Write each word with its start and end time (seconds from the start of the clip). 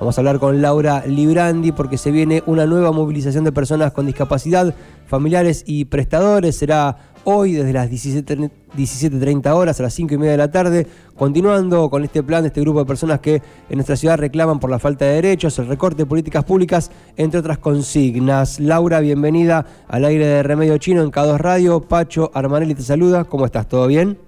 Vamos 0.00 0.16
a 0.16 0.20
hablar 0.20 0.38
con 0.38 0.62
Laura 0.62 1.02
Librandi 1.06 1.72
porque 1.72 1.98
se 1.98 2.12
viene 2.12 2.44
una 2.46 2.66
nueva 2.66 2.92
movilización 2.92 3.42
de 3.42 3.50
personas 3.50 3.92
con 3.92 4.06
discapacidad, 4.06 4.72
familiares 5.06 5.64
y 5.66 5.86
prestadores. 5.86 6.54
Será 6.54 6.96
hoy 7.24 7.54
desde 7.54 7.72
las 7.72 7.90
17.30 7.90 9.52
horas 9.52 9.80
a 9.80 9.82
las 9.82 9.94
5 9.94 10.14
y 10.14 10.18
media 10.18 10.32
de 10.32 10.38
la 10.38 10.52
tarde, 10.52 10.86
continuando 11.16 11.90
con 11.90 12.04
este 12.04 12.22
plan 12.22 12.42
de 12.42 12.48
este 12.48 12.60
grupo 12.60 12.78
de 12.78 12.86
personas 12.86 13.18
que 13.18 13.42
en 13.68 13.76
nuestra 13.76 13.96
ciudad 13.96 14.18
reclaman 14.18 14.60
por 14.60 14.70
la 14.70 14.78
falta 14.78 15.04
de 15.04 15.14
derechos, 15.14 15.58
el 15.58 15.66
recorte 15.66 16.04
de 16.04 16.06
políticas 16.06 16.44
públicas, 16.44 16.92
entre 17.16 17.40
otras 17.40 17.58
consignas. 17.58 18.60
Laura, 18.60 19.00
bienvenida 19.00 19.66
al 19.88 20.04
aire 20.04 20.26
de 20.26 20.42
Remedio 20.44 20.78
Chino 20.78 21.02
en 21.02 21.10
K2 21.10 21.38
Radio. 21.38 21.80
Pacho 21.80 22.30
Armanelli 22.34 22.76
te 22.76 22.82
saluda. 22.82 23.24
¿Cómo 23.24 23.46
estás? 23.46 23.66
¿Todo 23.66 23.88
bien? 23.88 24.27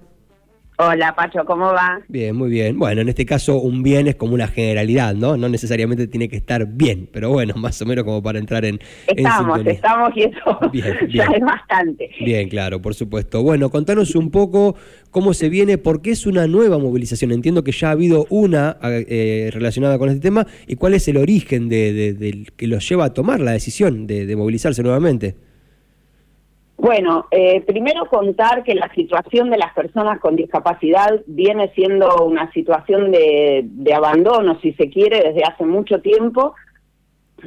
Hola 0.83 1.13
Pacho, 1.13 1.45
¿cómo 1.45 1.67
va? 1.73 2.01
Bien, 2.07 2.35
muy 2.35 2.49
bien. 2.49 2.79
Bueno, 2.79 3.01
en 3.01 3.09
este 3.09 3.23
caso 3.23 3.59
un 3.59 3.83
bien 3.83 4.07
es 4.07 4.15
como 4.15 4.33
una 4.33 4.47
generalidad, 4.47 5.13
¿no? 5.13 5.37
No 5.37 5.47
necesariamente 5.47 6.07
tiene 6.07 6.27
que 6.27 6.37
estar 6.37 6.65
bien, 6.65 7.07
pero 7.13 7.29
bueno, 7.29 7.53
más 7.57 7.79
o 7.83 7.85
menos 7.85 8.03
como 8.03 8.23
para 8.23 8.39
entrar 8.39 8.65
en... 8.65 8.79
Estamos, 9.05 9.59
estamos 9.63 10.11
y 10.15 10.23
eso 10.23 10.59
bien, 10.73 10.97
ya 11.13 11.25
es 11.25 11.41
bastante. 11.41 12.09
Bien, 12.25 12.49
claro, 12.49 12.81
por 12.81 12.95
supuesto. 12.95 13.43
Bueno, 13.43 13.69
contanos 13.69 14.15
un 14.15 14.31
poco 14.31 14.75
cómo 15.11 15.35
se 15.35 15.49
viene, 15.49 15.77
por 15.77 16.01
qué 16.01 16.09
es 16.09 16.25
una 16.25 16.47
nueva 16.47 16.79
movilización. 16.79 17.31
Entiendo 17.31 17.63
que 17.63 17.73
ya 17.73 17.89
ha 17.89 17.91
habido 17.91 18.25
una 18.31 18.77
eh, 18.81 19.51
relacionada 19.53 19.99
con 19.99 20.09
este 20.09 20.21
tema 20.21 20.47
y 20.65 20.77
cuál 20.77 20.95
es 20.95 21.07
el 21.07 21.17
origen 21.17 21.69
de, 21.69 22.47
que 22.57 22.65
los 22.65 22.89
lleva 22.89 23.05
a 23.05 23.13
tomar 23.13 23.39
la 23.39 23.51
decisión 23.51 24.07
de 24.07 24.35
movilizarse 24.35 24.81
nuevamente. 24.81 25.35
Bueno, 26.81 27.27
eh, 27.29 27.61
primero 27.61 28.07
contar 28.07 28.63
que 28.63 28.73
la 28.73 28.91
situación 28.95 29.51
de 29.51 29.57
las 29.59 29.71
personas 29.75 30.19
con 30.19 30.35
discapacidad 30.35 31.21
viene 31.27 31.71
siendo 31.75 32.25
una 32.25 32.51
situación 32.53 33.11
de, 33.11 33.93
abandono, 33.95 34.59
si 34.61 34.73
se 34.73 34.89
quiere, 34.89 35.21
desde 35.21 35.43
hace 35.43 35.63
mucho 35.63 36.01
tiempo. 36.01 36.55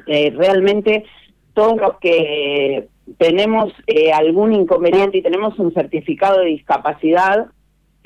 Eh, 0.07 0.33
realmente 0.37 1.05
todos 1.53 1.81
los 1.81 1.99
que 1.99 2.87
tenemos 3.19 3.73
eh, 3.89 4.13
algún 4.13 4.53
inconveniente 4.53 5.19
y 5.19 5.23
tenemos 5.23 5.59
un 5.59 5.75
certificado 5.75 6.39
de 6.39 6.51
discapacidad, 6.51 7.47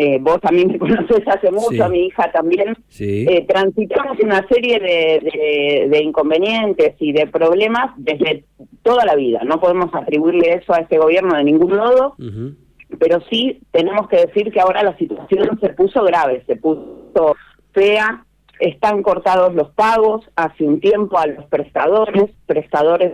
eh, 0.01 0.19
vos 0.21 0.41
también 0.41 0.69
me 0.69 0.79
conoces 0.79 1.27
hace 1.27 1.51
mucho, 1.51 1.85
a 1.85 1.89
mi 1.89 2.07
hija 2.07 2.31
también, 2.31 2.77
eh, 3.01 3.45
transitamos 3.49 4.17
una 4.23 4.47
serie 4.47 4.79
de, 4.79 6.01
inconvenientes 6.01 6.95
y 7.01 7.13
de 7.13 7.27
problemas 7.27 7.93
desde 7.97 8.45
toda 8.83 9.05
la 9.05 9.17
vida. 9.17 9.41
No 9.45 9.61
podemos 9.61 9.93
atribuirle 9.93 10.55
eso 10.55 10.73
a 10.73 10.79
este 10.79 10.99
gobierno 10.99 11.37
de 11.37 11.43
ningún 11.43 11.75
modo, 11.77 12.15
pero 13.01 13.21
sí 13.29 13.61
tenemos 13.73 14.09
que 14.09 14.27
decir 14.27 14.53
que 14.53 14.61
ahora 14.61 14.85
la 14.85 14.97
situación 14.97 15.59
se 15.61 15.71
puso 15.71 16.05
grave, 16.05 16.45
se 16.47 16.55
puso 16.55 17.35
fea, 17.73 18.25
están 18.61 19.03
cortados 19.03 19.53
los 19.55 19.71
pagos 19.71 20.25
hace 20.37 20.63
un 20.63 20.79
tiempo 20.81 21.19
a 21.19 21.27
los 21.27 21.45
prestadores, 21.47 22.31
prestadores 22.47 23.13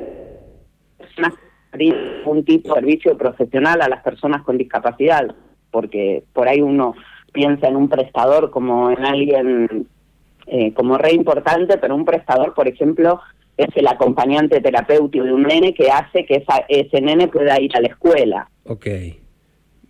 un 2.27 2.45
tipo 2.45 2.75
de 2.75 2.81
servicio 2.81 3.17
profesional 3.17 3.83
a 3.83 3.89
las 3.89 4.03
personas 4.03 4.43
con 4.43 4.59
discapacidad 4.59 5.35
porque 5.75 6.22
por 6.33 6.47
ahí 6.47 6.61
uno 6.61 6.94
piensa 7.33 7.67
en 7.67 7.75
un 7.75 7.89
prestador 7.89 8.53
como 8.53 8.92
en 8.92 9.05
alguien 9.05 9.89
eh, 10.47 10.72
como 10.72 10.97
re 10.97 11.12
importante, 11.12 11.78
pero 11.78 11.97
un 11.97 12.05
prestador, 12.05 12.55
por 12.55 12.69
ejemplo, 12.69 13.20
es 13.56 13.66
el 13.75 13.89
acompañante 13.89 14.61
terapéutico 14.61 15.25
de 15.25 15.33
un 15.33 15.42
nene 15.42 15.75
que 15.75 15.91
hace 15.91 16.25
que 16.27 16.44
ese 16.69 17.00
nene 17.00 17.27
pueda 17.27 17.61
ir 17.61 17.77
a 17.77 17.81
la 17.81 17.89
escuela. 17.89 18.48
Ok. 18.66 18.86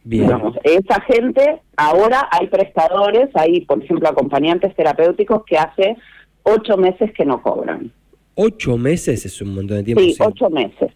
Bien. 0.07 0.31
esa 0.65 1.01
gente, 1.03 1.61
ahora 1.77 2.29
hay 2.31 2.47
prestadores, 2.47 3.29
hay, 3.35 3.63
por 3.63 3.83
ejemplo, 3.83 4.09
acompañantes 4.09 4.75
terapéuticos 4.75 5.45
que 5.45 5.59
hace 5.59 5.97
ocho 6.45 6.79
meses 6.79 7.13
que 7.13 7.27
no 7.27 7.43
cobran. 7.43 7.93
¿Ocho 8.37 8.79
meses 8.79 9.27
es 9.27 9.41
un 9.43 9.55
montón 9.55 9.79
de 9.79 9.85
tiempo? 9.85 10.03
Sí, 10.03 10.17
ocho 10.19 10.49
meses. 10.49 10.93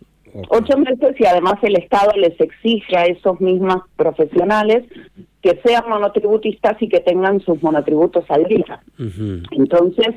Ocho 0.49 0.79
meses 0.79 1.17
y 1.19 1.27
además 1.27 1.55
el 1.63 1.77
Estado 1.77 2.13
les 2.17 2.39
exige 2.41 2.97
a 2.97 3.05
esos 3.05 3.41
mismos 3.41 3.83
profesionales 3.97 4.85
que 5.43 5.61
sean 5.65 5.89
monotributistas 5.89 6.81
y 6.81 6.89
que 6.89 7.01
tengan 7.01 7.41
sus 7.41 7.63
monotributos 7.63 8.25
al 8.29 8.45
día. 8.45 8.81
Entonces, 9.51 10.15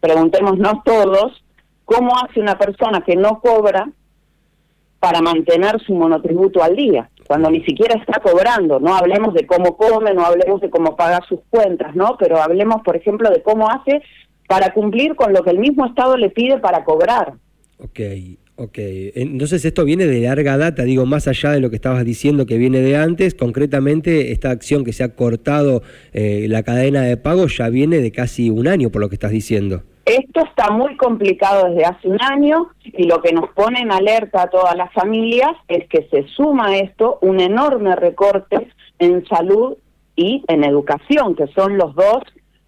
preguntémonos 0.00 0.84
todos, 0.84 1.44
¿cómo 1.84 2.12
hace 2.16 2.40
una 2.40 2.56
persona 2.58 3.02
que 3.02 3.16
no 3.16 3.40
cobra 3.40 3.90
para 4.98 5.20
mantener 5.20 5.80
su 5.80 5.94
monotributo 5.94 6.62
al 6.62 6.76
día? 6.76 7.10
Cuando 7.26 7.50
ni 7.50 7.64
siquiera 7.64 7.98
está 7.98 8.20
cobrando, 8.20 8.80
no 8.80 8.94
hablemos 8.96 9.34
de 9.34 9.46
cómo 9.46 9.76
come, 9.76 10.12
no 10.14 10.24
hablemos 10.24 10.60
de 10.60 10.70
cómo 10.70 10.96
paga 10.96 11.20
sus 11.28 11.40
cuentas, 11.48 11.94
¿no? 11.94 12.16
Pero 12.18 12.42
hablemos, 12.42 12.82
por 12.82 12.96
ejemplo, 12.96 13.30
de 13.30 13.42
cómo 13.42 13.68
hace 13.68 14.02
para 14.48 14.72
cumplir 14.72 15.14
con 15.14 15.32
lo 15.32 15.44
que 15.44 15.50
el 15.50 15.60
mismo 15.60 15.86
Estado 15.86 16.16
le 16.16 16.30
pide 16.30 16.58
para 16.58 16.82
cobrar. 16.82 17.34
Ok, 17.78 18.00
Ok, 18.62 18.76
entonces 18.76 19.64
esto 19.64 19.86
viene 19.86 20.04
de 20.04 20.20
larga 20.20 20.58
data, 20.58 20.82
digo, 20.82 21.06
más 21.06 21.26
allá 21.26 21.52
de 21.52 21.60
lo 21.60 21.70
que 21.70 21.76
estabas 21.76 22.04
diciendo 22.04 22.44
que 22.44 22.58
viene 22.58 22.80
de 22.80 22.94
antes, 22.94 23.34
concretamente 23.34 24.32
esta 24.32 24.50
acción 24.50 24.84
que 24.84 24.92
se 24.92 25.02
ha 25.02 25.14
cortado 25.14 25.80
eh, 26.12 26.44
la 26.46 26.62
cadena 26.62 27.00
de 27.00 27.16
pago 27.16 27.46
ya 27.46 27.70
viene 27.70 28.00
de 28.00 28.12
casi 28.12 28.50
un 28.50 28.68
año, 28.68 28.90
por 28.90 29.00
lo 29.00 29.08
que 29.08 29.14
estás 29.14 29.30
diciendo. 29.30 29.82
Esto 30.04 30.44
está 30.44 30.70
muy 30.72 30.94
complicado 30.98 31.70
desde 31.70 31.86
hace 31.86 32.06
un 32.06 32.20
año 32.20 32.68
y 32.84 33.04
lo 33.04 33.22
que 33.22 33.32
nos 33.32 33.48
pone 33.54 33.80
en 33.80 33.92
alerta 33.92 34.42
a 34.42 34.50
todas 34.50 34.76
las 34.76 34.92
familias 34.92 35.52
es 35.66 35.88
que 35.88 36.06
se 36.10 36.28
suma 36.28 36.66
a 36.66 36.76
esto 36.80 37.18
un 37.22 37.40
enorme 37.40 37.96
recorte 37.96 38.68
en 38.98 39.24
salud 39.24 39.78
y 40.16 40.44
en 40.48 40.64
educación, 40.64 41.34
que 41.34 41.46
son 41.54 41.78
los 41.78 41.94
dos, 41.94 42.24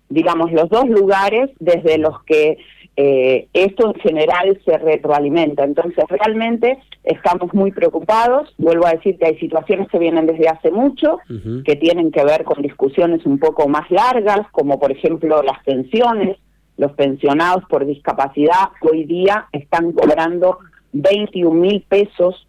digamos, 0.09 0.53
los 0.53 0.71
dos 0.71 0.89
lugares 0.89 1.51
desde 1.61 1.99
los 1.99 2.23
que 2.25 2.57
eh, 2.97 3.49
esto 3.55 3.95
en 3.95 4.01
general 4.01 4.61
se 4.65 4.77
retroalimenta. 4.77 5.65
Entonces, 5.65 6.05
realmente 6.09 6.79
estamos 7.05 7.53
muy 7.55 7.73
preocupados. 7.73 8.55
Vuelvo 8.59 8.87
a 8.87 8.93
decir 8.93 9.19
que 9.19 9.27
hay 9.27 9.39
situaciones 9.39 9.89
que 9.89 9.99
vienen 9.99 10.27
desde 10.27 10.49
hace 10.49 10.71
mucho, 10.71 11.19
que 11.65 11.77
tienen 11.77 12.13
que 12.13 12.25
ver 12.25 12.45
con 12.45 12.63
discusiones 12.63 13.25
un 13.25 13.39
poco 13.39 13.69
más 13.69 13.91
largas, 13.91 14.47
como 14.51 14.79
por 14.79 14.93
ejemplo 14.93 15.43
las 15.43 15.63
pensiones. 15.65 16.37
Los 16.77 16.93
pensionados 16.93 17.65
por 17.69 17.85
discapacidad 17.87 18.71
hoy 18.81 19.05
día 19.05 19.47
están 19.53 19.93
cobrando 19.93 20.59
21 20.93 21.55
mil 21.55 21.83
pesos, 21.89 22.47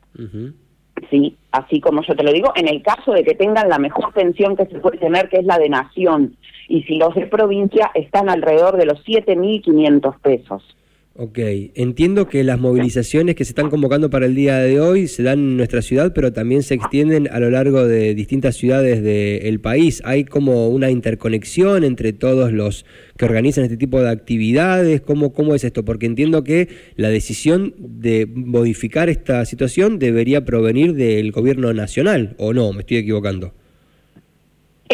sí, 1.10 1.36
así 1.52 1.80
como 1.80 2.02
yo 2.04 2.16
te 2.16 2.24
lo 2.24 2.32
digo, 2.32 2.52
en 2.56 2.68
el 2.68 2.82
caso 2.82 3.14
de 3.14 3.24
que 3.24 3.36
tengan 3.36 3.70
la 3.70 3.80
mejor 3.80 4.14
pensión 4.14 4.56
que 4.56 4.66
se 4.66 4.80
puede 4.80 4.98
tener, 4.98 5.30
que 5.30 5.38
es 5.38 5.46
la 5.46 5.58
de 5.58 5.70
nación 5.70 6.36
y 6.68 6.84
si 6.84 6.96
los 6.96 7.14
de 7.16 7.28
provincia 7.28 7.92
están 7.94 8.30
alrededor 8.30 8.78
de 8.78 8.86
los 8.86 9.04
7.500 9.06 10.20
pesos. 10.20 10.76
Ok, 11.16 11.38
entiendo 11.76 12.28
que 12.28 12.44
las 12.44 12.60
movilizaciones 12.60 13.36
que 13.36 13.46
se 13.46 13.52
están 13.52 13.70
convocando 13.70 14.10
para 14.10 14.26
el 14.26 14.34
día 14.34 14.58
de 14.58 14.80
hoy 14.80 15.08
se 15.08 15.22
dan 15.22 15.38
en 15.38 15.58
nuestra 15.58 15.84
ciudad, 15.84 16.12
pero 16.12 16.34
también 16.34 16.64
se 16.64 16.74
extienden 16.74 17.30
a 17.32 17.40
lo 17.40 17.52
largo 17.52 17.86
de 17.86 18.16
distintas 18.16 18.56
ciudades 18.56 19.04
del 19.04 19.60
país. 19.60 20.02
¿Hay 20.06 20.26
como 20.26 20.70
una 20.70 20.90
interconexión 20.90 21.84
entre 21.84 22.14
todos 22.14 22.52
los 22.52 22.88
que 23.16 23.26
organizan 23.26 23.64
este 23.64 23.78
tipo 23.78 24.02
de 24.02 24.10
actividades? 24.10 25.02
¿Cómo, 25.02 25.34
cómo 25.34 25.54
es 25.54 25.64
esto? 25.64 25.86
Porque 25.86 26.08
entiendo 26.08 26.44
que 26.44 26.70
la 26.96 27.10
decisión 27.10 27.76
de 27.78 28.26
modificar 28.26 29.08
esta 29.08 29.46
situación 29.46 30.00
debería 30.00 30.46
provenir 30.46 30.96
del 30.96 31.32
gobierno 31.32 31.76
nacional, 31.76 32.34
¿o 32.40 32.54
no? 32.54 32.74
¿Me 32.74 32.80
estoy 32.80 32.98
equivocando? 32.98 33.54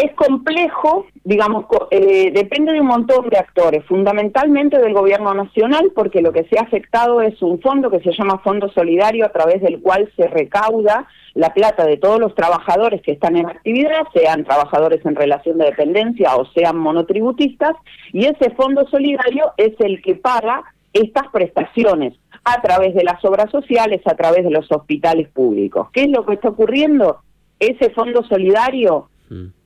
Es 0.02 0.14
complejo, 0.14 1.08
digamos, 1.26 1.66
eh, 1.92 2.32
depende 2.34 2.72
de 2.72 2.80
un 2.80 2.88
montón 2.88 3.28
de 3.28 3.38
actores, 3.38 3.84
fundamentalmente 3.84 4.80
del 4.80 4.94
gobierno 4.94 5.34
nacional, 5.34 5.92
porque 5.94 6.22
lo 6.22 6.32
que 6.32 6.46
se 6.46 6.58
ha 6.58 6.62
afectado 6.62 7.22
es 7.22 7.42
un 7.42 7.60
fondo 7.60 7.92
que 7.92 8.00
se 8.00 8.14
llama 8.14 8.40
Fondo 8.40 8.70
Solidario, 8.70 9.26
a 9.26 9.34
través 9.34 9.62
del 9.62 9.82
cual 9.82 10.10
se 10.16 10.26
recauda 10.28 11.06
la 11.34 11.54
plata 11.54 11.86
de 11.86 11.98
todos 11.98 12.18
los 12.18 12.34
trabajadores 12.34 13.02
que 13.02 13.12
están 13.12 13.36
en 13.36 13.50
actividad, 13.50 14.04
sean 14.14 14.46
trabajadores 14.46 15.06
en 15.06 15.18
relación 15.18 15.58
de 15.58 15.66
dependencia 15.66 16.38
o 16.38 16.46
sean 16.46 16.78
monotributistas, 16.78 17.76
y 18.14 18.24
ese 18.24 18.52
Fondo 18.52 18.88
Solidario 18.88 19.52
es 19.58 19.74
el 19.80 20.02
que 20.02 20.16
paga 20.16 20.64
estas 20.94 21.28
prestaciones 21.28 22.14
a 22.46 22.62
través 22.62 22.96
de 22.96 23.04
las 23.04 23.24
obras 23.26 23.52
sociales, 23.52 24.00
a 24.06 24.16
través 24.16 24.46
de 24.46 24.52
los 24.52 24.72
hospitales 24.72 25.28
públicos. 25.28 25.90
¿Qué 25.92 26.04
es 26.04 26.10
lo 26.10 26.26
que 26.26 26.36
está 26.36 26.48
ocurriendo? 26.48 27.18
Ese 27.60 27.90
Fondo 27.90 28.24
Solidario... 28.24 29.10
Mm 29.30 29.59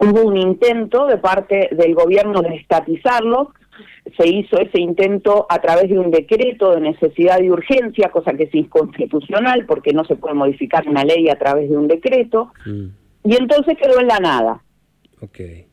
hubo 0.00 0.22
un 0.22 0.36
intento 0.36 1.06
de 1.06 1.18
parte 1.18 1.68
del 1.72 1.94
gobierno 1.94 2.42
de 2.42 2.56
estatizarlo, 2.56 3.52
se 4.16 4.28
hizo 4.28 4.58
ese 4.58 4.80
intento 4.80 5.46
a 5.48 5.60
través 5.60 5.88
de 5.88 5.98
un 5.98 6.10
decreto 6.10 6.74
de 6.74 6.80
necesidad 6.80 7.40
y 7.40 7.50
urgencia, 7.50 8.10
cosa 8.10 8.32
que 8.32 8.44
es 8.44 8.54
inconstitucional 8.54 9.66
porque 9.66 9.92
no 9.92 10.04
se 10.04 10.16
puede 10.16 10.34
modificar 10.34 10.88
una 10.88 11.04
ley 11.04 11.28
a 11.28 11.38
través 11.38 11.70
de 11.70 11.76
un 11.76 11.86
decreto, 11.86 12.52
mm. 12.66 12.86
y 13.24 13.36
entonces 13.36 13.76
quedó 13.78 14.00
en 14.00 14.08
la 14.08 14.18
nada. 14.18 14.62
Okay. 15.20 15.70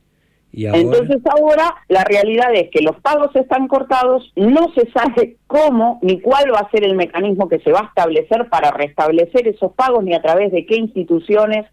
Entonces 0.53 1.21
ahora 1.25 1.75
la 1.88 2.03
realidad 2.03 2.53
es 2.53 2.69
que 2.71 2.81
los 2.81 3.00
pagos 3.01 3.35
están 3.35 3.68
cortados, 3.68 4.31
no 4.35 4.74
se 4.74 4.89
sabe 4.91 5.38
cómo 5.45 6.00
ni 6.01 6.19
cuál 6.19 6.51
va 6.53 6.59
a 6.59 6.71
ser 6.71 6.83
el 6.83 6.95
mecanismo 6.95 7.47
que 7.47 7.59
se 7.59 7.71
va 7.71 7.81
a 7.81 7.88
establecer 7.88 8.50
para 8.50 8.71
restablecer 8.71 9.47
esos 9.47 9.74
pagos, 9.74 10.03
ni 10.03 10.13
a 10.13 10.21
través 10.21 10.51
de 10.51 10.65
qué 10.65 10.75
instituciones 10.75 11.65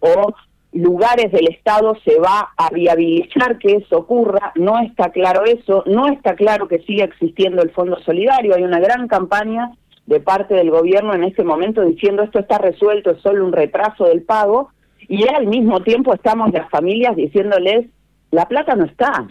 o 0.00 0.34
lugares 0.72 1.30
del 1.32 1.48
Estado 1.48 1.96
se 2.04 2.18
va 2.18 2.52
a 2.56 2.70
viabilizar 2.70 3.58
que 3.58 3.76
eso 3.76 3.98
ocurra, 3.98 4.52
no 4.56 4.78
está 4.80 5.10
claro 5.10 5.44
eso, 5.44 5.84
no 5.86 6.08
está 6.08 6.34
claro 6.34 6.66
que 6.66 6.80
siga 6.80 7.04
existiendo 7.04 7.62
el 7.62 7.70
Fondo 7.70 7.98
Solidario, 8.00 8.54
hay 8.54 8.62
una 8.62 8.80
gran 8.80 9.06
campaña 9.06 9.72
de 10.06 10.20
parte 10.20 10.54
del 10.54 10.70
gobierno 10.70 11.14
en 11.14 11.24
este 11.24 11.44
momento 11.44 11.82
diciendo 11.82 12.22
esto 12.22 12.40
está 12.40 12.58
resuelto, 12.58 13.10
es 13.10 13.20
solo 13.20 13.44
un 13.44 13.52
retraso 13.52 14.06
del 14.06 14.22
pago, 14.22 14.70
y 15.08 15.28
al 15.28 15.46
mismo 15.46 15.80
tiempo 15.80 16.14
estamos 16.14 16.52
las 16.52 16.70
familias 16.70 17.16
diciéndoles, 17.16 17.86
la 18.30 18.46
plata 18.48 18.74
no 18.74 18.86
está. 18.86 19.28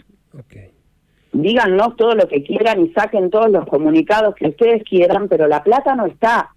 Díganos 1.32 1.96
todo 1.96 2.14
lo 2.14 2.28
que 2.28 2.42
quieran 2.42 2.80
y 2.80 2.92
saquen 2.92 3.30
todos 3.30 3.50
los 3.50 3.66
comunicados 3.66 4.34
que 4.34 4.48
ustedes 4.48 4.84
quieran, 4.84 5.28
pero 5.28 5.48
la 5.48 5.62
plata 5.64 5.96
no 5.96 6.06
está. 6.06 6.50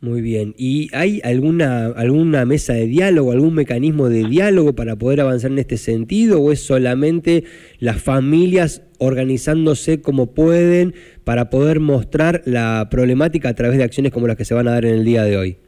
Muy 0.00 0.20
bien. 0.20 0.54
¿Y 0.56 0.94
hay 0.94 1.20
alguna, 1.24 1.86
alguna 1.86 2.44
mesa 2.44 2.72
de 2.72 2.86
diálogo, 2.86 3.32
algún 3.32 3.54
mecanismo 3.54 4.08
de 4.08 4.28
diálogo 4.28 4.76
para 4.76 4.94
poder 4.94 5.20
avanzar 5.20 5.50
en 5.50 5.58
este 5.58 5.76
sentido? 5.76 6.40
¿O 6.40 6.52
es 6.52 6.60
solamente 6.60 7.42
las 7.80 8.00
familias 8.00 8.82
organizándose 8.98 10.00
como 10.00 10.34
pueden 10.34 10.94
para 11.24 11.50
poder 11.50 11.80
mostrar 11.80 12.42
la 12.44 12.86
problemática 12.92 13.48
a 13.48 13.54
través 13.54 13.76
de 13.76 13.84
acciones 13.84 14.12
como 14.12 14.28
las 14.28 14.36
que 14.36 14.44
se 14.44 14.54
van 14.54 14.68
a 14.68 14.72
dar 14.72 14.84
en 14.84 14.94
el 14.94 15.04
día 15.04 15.24
de 15.24 15.36
hoy? 15.36 15.58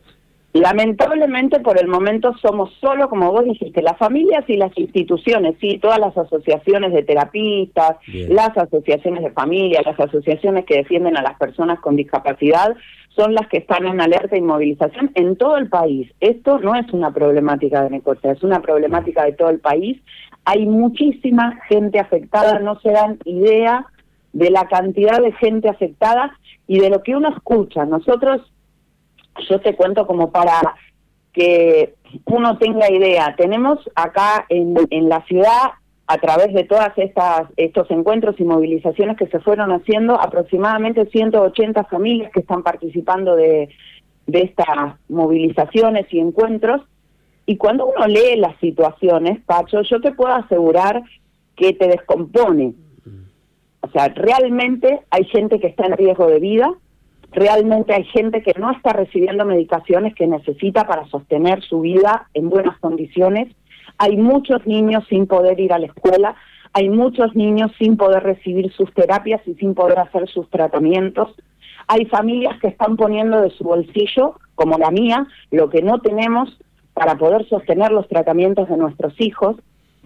Lamentablemente 0.52 1.60
por 1.60 1.80
el 1.80 1.86
momento 1.86 2.34
somos 2.42 2.74
solo, 2.80 3.08
como 3.08 3.30
vos 3.30 3.44
dijiste, 3.44 3.82
las 3.82 3.96
familias 3.98 4.44
y 4.48 4.56
las 4.56 4.76
instituciones, 4.76 5.54
sí, 5.60 5.78
todas 5.78 6.00
las 6.00 6.16
asociaciones 6.16 6.92
de 6.92 7.04
terapistas, 7.04 7.98
las 8.28 8.56
asociaciones 8.56 9.22
de 9.22 9.30
familia, 9.30 9.80
las 9.84 9.98
asociaciones 10.00 10.64
que 10.64 10.78
defienden 10.78 11.16
a 11.16 11.22
las 11.22 11.38
personas 11.38 11.78
con 11.78 11.94
discapacidad, 11.94 12.74
son 13.10 13.34
las 13.34 13.46
que 13.46 13.58
están 13.58 13.86
en 13.86 14.00
alerta 14.00 14.36
y 14.36 14.40
movilización 14.40 15.12
en 15.14 15.36
todo 15.36 15.56
el 15.56 15.68
país. 15.68 16.10
Esto 16.18 16.58
no 16.58 16.74
es 16.74 16.92
una 16.92 17.12
problemática 17.12 17.84
de 17.84 17.90
Necochea, 17.90 18.32
es 18.32 18.42
una 18.42 18.60
problemática 18.60 19.24
de 19.24 19.32
todo 19.32 19.50
el 19.50 19.60
país. 19.60 20.00
Hay 20.44 20.66
muchísima 20.66 21.60
gente 21.68 22.00
afectada, 22.00 22.58
no 22.58 22.80
se 22.80 22.90
dan 22.90 23.18
idea 23.24 23.86
de 24.32 24.50
la 24.50 24.66
cantidad 24.66 25.20
de 25.20 25.32
gente 25.32 25.68
afectada 25.68 26.36
y 26.66 26.80
de 26.80 26.90
lo 26.90 27.02
que 27.02 27.14
uno 27.14 27.28
escucha. 27.28 27.84
Nosotros 27.84 28.40
yo 29.48 29.60
te 29.60 29.74
cuento 29.74 30.06
como 30.06 30.30
para 30.30 30.60
que 31.32 31.94
uno 32.24 32.58
tenga 32.58 32.90
idea. 32.90 33.34
Tenemos 33.36 33.78
acá 33.94 34.46
en, 34.48 34.74
en 34.90 35.08
la 35.08 35.24
ciudad, 35.26 35.72
a 36.06 36.18
través 36.18 36.52
de 36.52 36.64
todas 36.64 36.90
estas 36.96 37.42
estos 37.56 37.88
encuentros 37.90 38.34
y 38.40 38.44
movilizaciones 38.44 39.16
que 39.16 39.28
se 39.28 39.38
fueron 39.38 39.70
haciendo, 39.70 40.20
aproximadamente 40.20 41.06
180 41.06 41.84
familias 41.84 42.32
que 42.32 42.40
están 42.40 42.64
participando 42.64 43.36
de, 43.36 43.68
de 44.26 44.42
estas 44.42 44.96
movilizaciones 45.08 46.06
y 46.12 46.18
encuentros. 46.18 46.82
Y 47.46 47.56
cuando 47.56 47.86
uno 47.86 48.06
lee 48.06 48.36
las 48.36 48.56
situaciones, 48.58 49.40
Pacho, 49.44 49.82
yo 49.82 50.00
te 50.00 50.12
puedo 50.12 50.32
asegurar 50.32 51.02
que 51.56 51.72
te 51.74 51.88
descompone. 51.88 52.74
O 53.82 53.88
sea, 53.90 54.08
realmente 54.08 55.00
hay 55.10 55.24
gente 55.24 55.58
que 55.58 55.68
está 55.68 55.86
en 55.86 55.96
riesgo 55.96 56.26
de 56.26 56.38
vida, 56.38 56.74
realmente 57.32 57.94
hay 57.94 58.04
gente 58.04 58.42
que 58.42 58.54
no 58.58 58.70
está 58.70 58.92
recibiendo 58.92 59.44
medicaciones 59.44 60.14
que 60.14 60.26
necesita 60.26 60.86
para 60.86 61.06
sostener 61.06 61.62
su 61.62 61.80
vida 61.80 62.28
en 62.34 62.48
buenas 62.48 62.78
condiciones, 62.78 63.54
hay 63.98 64.16
muchos 64.16 64.66
niños 64.66 65.04
sin 65.08 65.26
poder 65.26 65.60
ir 65.60 65.72
a 65.72 65.78
la 65.78 65.86
escuela, 65.86 66.34
hay 66.72 66.88
muchos 66.88 67.34
niños 67.34 67.72
sin 67.78 67.96
poder 67.96 68.22
recibir 68.22 68.72
sus 68.72 68.92
terapias 68.94 69.40
y 69.46 69.54
sin 69.54 69.74
poder 69.74 69.98
hacer 69.98 70.28
sus 70.28 70.48
tratamientos, 70.50 71.34
hay 71.86 72.06
familias 72.06 72.58
que 72.60 72.68
están 72.68 72.96
poniendo 72.96 73.40
de 73.40 73.50
su 73.50 73.64
bolsillo, 73.64 74.36
como 74.54 74.78
la 74.78 74.90
mía, 74.90 75.26
lo 75.50 75.70
que 75.70 75.82
no 75.82 76.00
tenemos 76.00 76.56
para 76.94 77.16
poder 77.16 77.48
sostener 77.48 77.90
los 77.92 78.06
tratamientos 78.08 78.68
de 78.68 78.76
nuestros 78.76 79.14
hijos, 79.20 79.56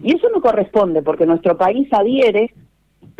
y 0.01 0.15
eso 0.15 0.27
no 0.33 0.41
corresponde 0.41 1.01
porque 1.01 1.25
nuestro 1.25 1.57
país 1.57 1.87
adhiere 1.91 2.53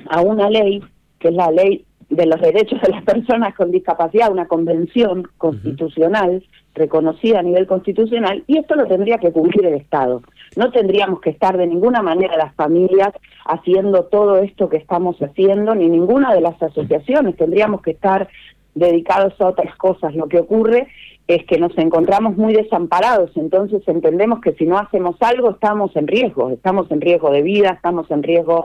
a 0.10 0.22
una 0.22 0.50
ley, 0.50 0.82
que 1.20 1.30
es 1.30 1.34
la 1.34 1.52
ley 1.52 1.86
de 2.10 2.26
los 2.26 2.40
derechos 2.40 2.82
de 2.82 2.90
las 2.90 3.04
personas 3.04 3.56
con 3.56 3.72
discapacidad, 3.72 4.32
una 4.32 4.48
convención 4.48 5.28
constitucional 5.38 6.44
reconocida 6.76 7.40
a 7.40 7.44
nivel 7.44 7.68
constitucional, 7.68 8.44
y 8.48 8.58
esto 8.58 8.76
lo 8.76 8.86
tendría 8.86 9.18
que 9.18 9.32
cumplir 9.32 9.66
el 9.66 9.76
Estado. 9.76 10.22
No 10.56 10.72
tendríamos 10.72 11.22
que 11.22 11.30
estar 11.30 11.58
de 11.58 11.68
ninguna 11.68 12.02
manera 12.02 12.38
las 12.38 12.54
familias 12.56 13.14
haciendo 13.46 14.04
todo 14.06 14.38
esto 14.40 14.70
que 14.70 14.78
estamos 14.78 15.18
haciendo, 15.20 15.74
ni 15.74 15.88
ninguna 15.88 16.34
de 16.34 16.42
las 16.42 16.62
asociaciones, 16.62 17.38
tendríamos 17.38 17.82
que 17.82 17.92
estar 17.92 18.28
dedicados 18.76 19.40
a 19.40 19.48
otras 19.48 19.76
cosas. 19.78 20.14
Lo 20.16 20.28
que 20.28 20.40
ocurre 20.40 20.88
es 21.28 21.44
que 21.46 21.58
nos 21.58 21.76
encontramos 21.78 22.38
muy 22.38 22.54
desamparados, 22.54 23.32
entonces 23.36 23.82
entendemos 23.88 24.42
que 24.42 24.54
si 24.54 24.66
no 24.66 24.78
hacemos 24.78 25.16
algo 25.22 25.52
estamos 25.52 25.96
en 25.96 26.08
riesgo, 26.08 26.52
estamos 26.52 26.92
en 26.92 27.02
riesgo 27.02 27.32
de 27.32 27.42
vida, 27.42 27.70
estamos 27.70 28.12
en 28.12 28.22
riesgo 28.22 28.64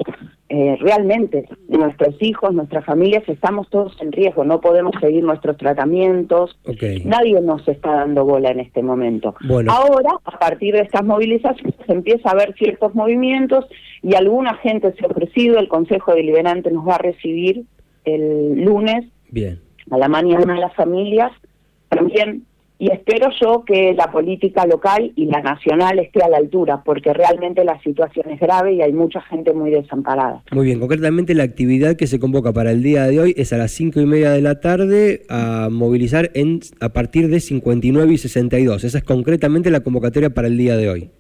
eh, 0.52 0.76
realmente, 0.81 1.49
nuestros 1.69 2.20
hijos, 2.20 2.52
nuestras 2.52 2.85
familias, 2.85 3.23
estamos 3.29 3.70
todos 3.70 3.97
en 4.00 4.11
riesgo, 4.11 4.44
no 4.44 4.61
podemos 4.61 4.93
seguir 5.00 5.23
nuestros 5.23 5.56
tratamientos, 5.56 6.58
nadie 7.05 7.41
nos 7.41 7.69
está 7.69 7.93
dando 7.93 8.25
bola 8.25 8.50
en 8.50 8.58
este 8.58 8.82
momento. 8.82 9.37
Ahora, 9.69 10.11
a 10.25 10.38
partir 10.41 10.75
de 10.75 10.81
estas 10.81 11.05
movilizaciones, 11.05 11.76
se 11.87 11.93
empieza 11.93 12.31
a 12.31 12.35
ver 12.35 12.52
ciertos 12.55 12.97
movimientos 12.97 13.64
y 14.02 14.17
alguna 14.17 14.55
gente 14.56 14.93
se 14.94 15.05
ha 15.05 15.08
ofrecido, 15.08 15.61
el 15.61 15.69
Consejo 15.69 16.14
Deliberante 16.14 16.73
nos 16.73 16.85
va 16.85 16.97
a 16.97 16.99
recibir 16.99 17.62
el 18.05 18.64
lunes 18.64 19.05
Bien. 19.31 19.61
a 19.93 19.99
la 19.99 20.08
mañana 20.08 20.56
a 20.56 20.58
las 20.58 20.75
familias, 20.75 21.31
también 21.91 22.44
y 22.81 22.91
espero 22.91 23.29
yo 23.38 23.62
que 23.67 23.93
la 23.93 24.11
política 24.11 24.65
local 24.65 25.12
y 25.15 25.27
la 25.27 25.43
nacional 25.43 25.99
esté 25.99 26.23
a 26.23 26.31
la 26.31 26.38
altura, 26.38 26.82
porque 26.82 27.12
realmente 27.12 27.62
la 27.62 27.79
situación 27.82 28.31
es 28.31 28.41
grave 28.41 28.73
y 28.73 28.81
hay 28.81 28.94
mucha 28.94 29.21
gente 29.21 29.53
muy 29.53 29.71
desamparada. 29.71 30.43
Muy 30.50 30.65
bien, 30.65 30.81
concretamente 30.81 31.35
la 31.35 31.43
actividad 31.43 31.97
que 31.97 32.06
se 32.06 32.19
convoca 32.19 32.55
para 32.55 32.71
el 32.71 32.82
día 32.82 33.05
de 33.05 33.21
hoy 33.21 33.35
es 33.37 33.53
a 33.53 33.59
las 33.59 33.73
cinco 33.73 34.00
y 34.00 34.06
media 34.06 34.31
de 34.31 34.41
la 34.41 34.61
tarde 34.61 35.25
a 35.29 35.69
movilizar 35.71 36.31
en, 36.32 36.61
a 36.81 36.88
partir 36.88 37.29
de 37.29 37.41
59 37.41 38.15
y 38.15 38.17
62. 38.17 38.83
Esa 38.83 38.97
es 38.97 39.05
concretamente 39.05 39.71
la 39.71 39.81
convocatoria 39.81 40.31
para 40.31 40.49
el 40.49 40.56
día 40.56 40.79
de 40.79 40.88
hoy. 40.88 41.11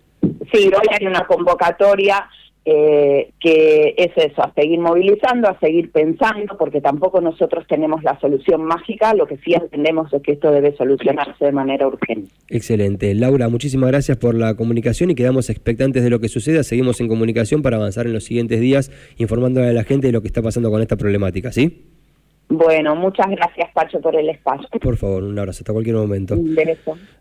Sí, 0.52 0.64
hoy 0.64 0.86
hay 0.98 1.06
una 1.06 1.26
convocatoria 1.26 2.26
eh, 2.72 3.32
que 3.40 3.94
es 3.96 4.12
eso, 4.14 4.42
a 4.42 4.52
seguir 4.54 4.78
movilizando, 4.78 5.48
a 5.48 5.58
seguir 5.58 5.90
pensando, 5.90 6.56
porque 6.56 6.80
tampoco 6.80 7.20
nosotros 7.20 7.66
tenemos 7.68 8.04
la 8.04 8.16
solución 8.20 8.62
mágica, 8.62 9.12
lo 9.12 9.26
que 9.26 9.38
sí 9.38 9.54
entendemos 9.54 10.12
es 10.12 10.22
que 10.22 10.32
esto 10.32 10.52
debe 10.52 10.76
solucionarse 10.76 11.46
de 11.46 11.50
manera 11.50 11.88
urgente. 11.88 12.30
Excelente. 12.48 13.12
Laura, 13.16 13.48
muchísimas 13.48 13.90
gracias 13.90 14.18
por 14.18 14.36
la 14.36 14.54
comunicación 14.54 15.10
y 15.10 15.16
quedamos 15.16 15.50
expectantes 15.50 16.04
de 16.04 16.10
lo 16.10 16.20
que 16.20 16.28
suceda. 16.28 16.62
Seguimos 16.62 17.00
en 17.00 17.08
comunicación 17.08 17.62
para 17.62 17.76
avanzar 17.76 18.06
en 18.06 18.12
los 18.12 18.22
siguientes 18.22 18.60
días 18.60 18.92
informándole 19.18 19.66
a 19.66 19.72
la 19.72 19.82
gente 19.82 20.06
de 20.06 20.12
lo 20.12 20.20
que 20.20 20.28
está 20.28 20.40
pasando 20.40 20.70
con 20.70 20.80
esta 20.80 20.96
problemática, 20.96 21.50
¿sí? 21.50 21.99
Bueno, 22.52 22.96
muchas 22.96 23.28
gracias 23.30 23.70
Pacho 23.72 24.00
por 24.00 24.16
el 24.16 24.28
espacio. 24.28 24.68
Por 24.80 24.96
favor, 24.96 25.22
un 25.22 25.38
abrazo, 25.38 25.60
hasta 25.60 25.72
cualquier 25.72 25.94
momento. 25.94 26.34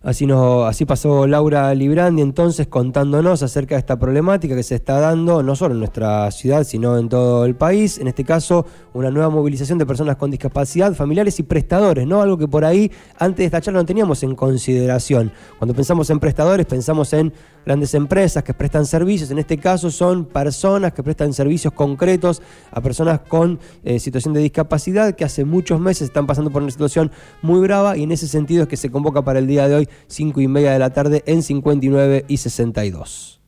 Así, 0.01 0.25
no, 0.25 0.65
así 0.65 0.85
pasó 0.85 1.27
Laura 1.27 1.71
Librandi 1.75 2.23
entonces 2.23 2.65
contándonos 2.65 3.43
acerca 3.43 3.75
de 3.75 3.79
esta 3.79 3.99
problemática 3.99 4.55
que 4.55 4.63
se 4.63 4.73
está 4.73 4.99
dando 4.99 5.43
no 5.43 5.55
solo 5.55 5.75
en 5.75 5.79
nuestra 5.79 6.31
ciudad, 6.31 6.63
sino 6.63 6.97
en 6.97 7.09
todo 7.09 7.45
el 7.45 7.55
país. 7.55 7.99
En 7.99 8.07
este 8.07 8.23
caso, 8.23 8.65
una 8.93 9.11
nueva 9.11 9.29
movilización 9.29 9.77
de 9.77 9.85
personas 9.85 10.15
con 10.15 10.31
discapacidad, 10.31 10.95
familiares 10.95 11.39
y 11.39 11.43
prestadores, 11.43 12.07
¿no? 12.07 12.23
Algo 12.23 12.35
que 12.35 12.47
por 12.47 12.65
ahí 12.65 12.91
antes 13.19 13.37
de 13.37 13.45
esta 13.45 13.61
charla 13.61 13.81
no 13.81 13.85
teníamos 13.85 14.23
en 14.23 14.33
consideración. 14.33 15.31
Cuando 15.59 15.75
pensamos 15.75 16.09
en 16.09 16.19
prestadores, 16.19 16.65
pensamos 16.65 17.13
en 17.13 17.31
grandes 17.69 17.93
empresas 17.93 18.43
que 18.43 18.55
prestan 18.55 18.87
servicios. 18.87 19.29
En 19.29 19.37
este 19.37 19.59
caso 19.59 19.91
son 19.91 20.25
personas 20.25 20.91
que 20.91 21.03
prestan 21.03 21.33
servicios 21.33 21.71
concretos 21.71 22.41
a 22.71 22.81
personas 22.81 23.19
con 23.27 23.59
eh, 23.83 23.99
situación 23.99 24.33
de 24.33 24.41
discapacidad 24.41 25.13
que 25.13 25.23
hace 25.23 25.45
muchos 25.45 25.79
meses 25.79 26.07
están 26.07 26.25
pasando 26.25 26.49
por 26.49 26.63
una 26.63 26.71
situación 26.71 27.11
muy 27.43 27.59
brava 27.59 27.95
y 27.95 28.01
en 28.01 28.11
ese 28.11 28.27
sentido 28.27 28.63
es 28.63 28.69
que 28.69 28.75
se 28.75 28.89
convoca 28.89 29.21
para 29.21 29.37
el 29.37 29.45
día 29.45 29.67
de 29.67 29.75
hoy 29.75 29.89
5 30.07 30.41
y 30.41 30.47
media 30.47 30.71
de 30.71 30.79
la 30.79 30.89
tarde 30.89 31.21
en 31.27 31.43
59 31.43 32.25
y 32.27 32.37
62. 32.37 33.38